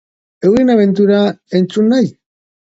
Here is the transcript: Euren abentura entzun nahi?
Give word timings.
Euren 0.47 0.71
abentura 0.75 1.19
entzun 1.61 1.93
nahi? 1.93 2.11